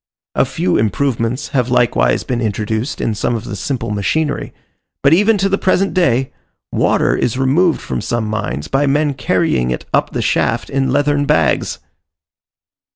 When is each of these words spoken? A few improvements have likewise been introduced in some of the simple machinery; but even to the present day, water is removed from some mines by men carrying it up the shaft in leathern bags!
A 0.33 0.45
few 0.45 0.77
improvements 0.77 1.49
have 1.49 1.69
likewise 1.69 2.23
been 2.23 2.41
introduced 2.41 2.99
in 2.99 3.13
some 3.13 3.35
of 3.35 3.43
the 3.43 3.55
simple 3.55 3.91
machinery; 3.91 4.51
but 5.03 5.13
even 5.13 5.37
to 5.37 5.47
the 5.47 5.59
present 5.59 5.93
day, 5.93 6.31
water 6.71 7.15
is 7.15 7.37
removed 7.37 7.79
from 7.81 8.01
some 8.01 8.25
mines 8.25 8.67
by 8.67 8.87
men 8.87 9.13
carrying 9.13 9.69
it 9.69 9.85
up 9.93 10.09
the 10.09 10.23
shaft 10.23 10.71
in 10.71 10.89
leathern 10.91 11.25
bags! 11.27 11.77